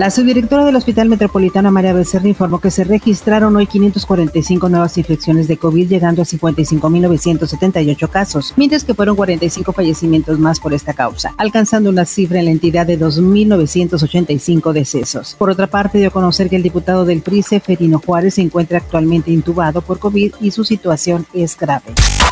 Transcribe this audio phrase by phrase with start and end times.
[0.00, 5.46] La subdirectora del Hospital Metropolitano, María Becerra, informó que se registraron hoy 545 nuevas infecciones
[5.46, 11.32] de COVID, llegando a 55.978 casos, mientras que fueron 45 fallecimientos más por esta causa,
[11.38, 15.36] alcanzando una cifra en la entidad de 2.985 decesos.
[15.38, 18.78] Por otra parte, dio a conocer que el diputado del PRI, Ferino Juárez, se encuentra
[18.78, 21.84] actualmente intubado por COVID y su situación es grave.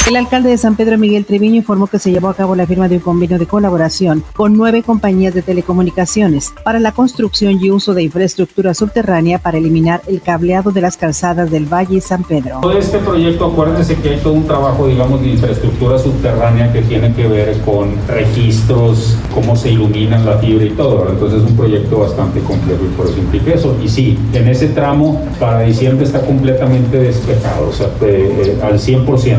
[0.09, 2.89] El alcalde de San Pedro, Miguel Treviño, informó que se llevó a cabo la firma
[2.89, 7.95] de un convenio de colaboración con nueve compañías de telecomunicaciones para la construcción y uso
[7.95, 12.61] de infraestructura subterránea para eliminar el cableado de las calzadas del Valle San Pedro.
[12.61, 17.13] Todo este proyecto, acuérdense que hay todo un trabajo, digamos, de infraestructura subterránea que tiene
[17.15, 21.09] que ver con registros, cómo se ilumina la fibra y todo.
[21.09, 23.77] Entonces es un proyecto bastante complejo y por eso implica eso.
[23.83, 29.39] Y sí, en ese tramo para diciembre está completamente despejado, o sea, eh, al 100%.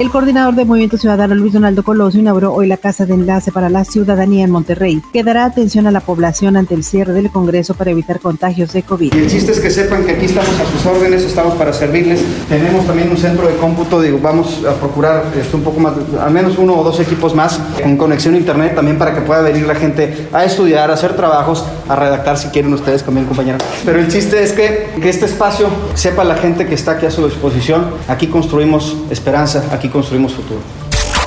[0.00, 3.68] El coordinador de Movimiento Ciudadano, Luis Donaldo Colosio, inauguró hoy la Casa de Enlace para
[3.68, 7.74] la Ciudadanía en Monterrey, que dará atención a la población ante el cierre del Congreso
[7.74, 9.14] para evitar contagios de COVID.
[9.14, 12.24] Y el chiste es que sepan que aquí estamos a sus órdenes, estamos para servirles.
[12.48, 16.58] Tenemos también un centro de cómputo, vamos a procurar esto un poco más, al menos
[16.58, 19.76] uno o dos equipos más con conexión a internet también para que pueda venir la
[19.76, 23.62] gente a estudiar, a hacer trabajos, a redactar si quieren ustedes también, compañeros.
[23.84, 27.12] Pero el chiste es que, que este espacio sepa la gente que está aquí a
[27.12, 27.90] su disposición.
[28.08, 30.60] Aquí construimos esperanza, construimos futuro.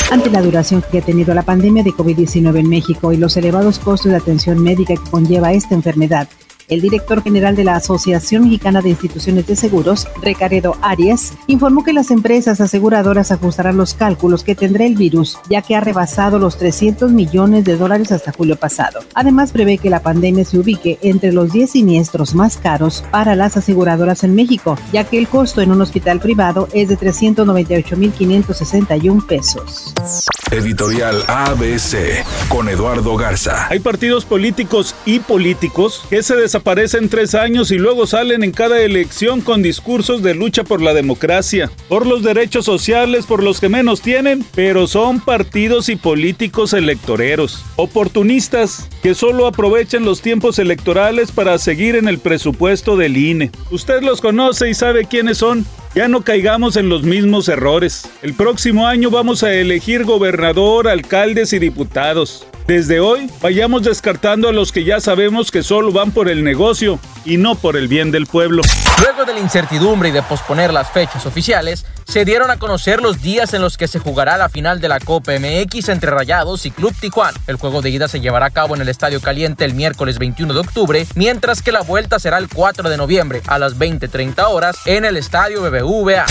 [0.10, 3.78] Ante la duración que ha tenido la pandemia de COVID-19 en México y los elevados
[3.78, 6.30] costos de atención médica que conlleva esta enfermedad,
[6.70, 11.94] el director general de la Asociación Mexicana de Instituciones de Seguros, Recaredo Arias, informó que
[11.94, 16.58] las empresas aseguradoras ajustarán los cálculos que tendrá el virus, ya que ha rebasado los
[16.58, 19.00] 300 millones de dólares hasta julio pasado.
[19.14, 23.58] Además, prevé que la pandemia se ubique entre los 10 siniestros más caros para las
[23.58, 29.94] aseguradoras en México, ya que el costo en un hospital privado es de 398.561 pesos.
[30.52, 33.68] Editorial ABC con Eduardo Garza.
[33.70, 38.80] Hay partidos políticos y políticos que se desaparecen tres años y luego salen en cada
[38.80, 43.68] elección con discursos de lucha por la democracia, por los derechos sociales, por los que
[43.68, 51.32] menos tienen, pero son partidos y políticos electoreros, oportunistas que solo aprovechan los tiempos electorales
[51.32, 53.52] para seguir en el presupuesto del INE.
[53.70, 55.66] Usted los conoce y sabe quiénes son.
[55.98, 58.08] Ya no caigamos en los mismos errores.
[58.22, 62.46] El próximo año vamos a elegir gobernador, alcaldes y diputados.
[62.68, 67.00] Desde hoy, vayamos descartando a los que ya sabemos que solo van por el negocio
[67.24, 68.62] y no por el bien del pueblo.
[69.02, 73.22] Luego de la incertidumbre y de posponer las fechas oficiales, se dieron a conocer los
[73.22, 76.72] días en los que se jugará la final de la Copa MX entre Rayados y
[76.72, 77.40] Club Tijuana.
[77.48, 80.54] El juego de ida se llevará a cabo en el Estadio Caliente el miércoles 21
[80.54, 84.76] de octubre, mientras que la vuelta será el 4 de noviembre a las 20:30 horas
[84.86, 86.26] en el Estadio BBVA.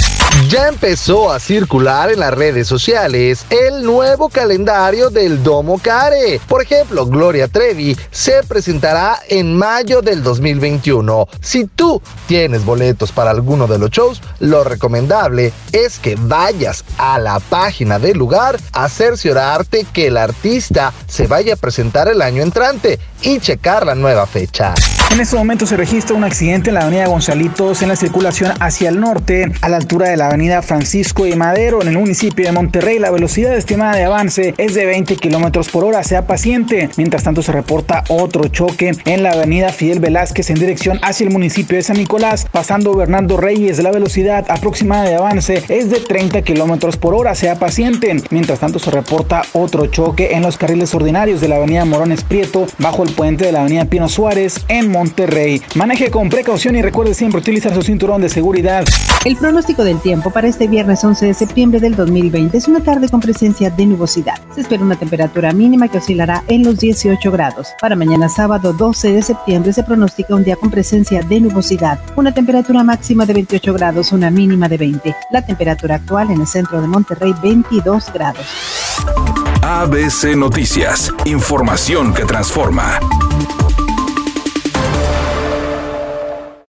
[0.49, 6.41] Ya empezó a circular en las redes sociales el nuevo calendario del Domo Care.
[6.47, 11.27] Por ejemplo, Gloria Trevi se presentará en mayo del 2021.
[11.41, 17.19] Si tú tienes boletos para alguno de los shows, lo recomendable es que vayas a
[17.19, 22.43] la página del lugar a cerciorarte que el artista se vaya a presentar el año
[22.43, 24.75] entrante y checar la nueva fecha.
[25.13, 28.91] En este momento se registra un accidente en la avenida Gonzalitos en la circulación hacia
[28.91, 32.53] el norte, a la altura de la avenida Francisco y Madero, en el municipio de
[32.53, 32.99] Monterrey.
[32.99, 36.03] La velocidad estimada de avance es de 20 kilómetros por hora.
[36.05, 36.91] Sea paciente.
[36.97, 41.33] Mientras tanto, se reporta otro choque en la avenida Fidel Velázquez en dirección hacia el
[41.33, 43.83] municipio de San Nicolás, pasando Bernardo Reyes.
[43.83, 47.35] La velocidad aproximada de avance es de 30 kilómetros por hora.
[47.35, 48.17] Sea paciente.
[48.31, 52.67] Mientras tanto, se reporta otro choque en los carriles ordinarios de la avenida Morones Prieto,
[52.79, 55.61] bajo el puente de la avenida Pino Suárez, en Monterrey.
[55.75, 58.83] Maneje con precaución y recuerde siempre utilizar su cinturón de seguridad.
[59.27, 63.11] El pronóstico del tiempo para este viernes 11 de septiembre del 2020 es una tarde
[63.11, 64.37] con presencia de nubosidad.
[64.55, 67.69] Se espera una temperatura mínima que oscilará en los 18 grados.
[67.79, 71.99] Para mañana sábado 12 de septiembre se pronostica un día con presencia de nubosidad.
[72.17, 75.15] Una temperatura máxima de 28 grados, una mínima de 20.
[75.31, 78.47] La temperatura actual en el centro de Monterrey 22 grados.
[79.61, 81.13] ABC Noticias.
[81.27, 82.99] Información que transforma.